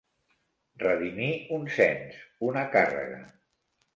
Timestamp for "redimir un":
0.83-1.67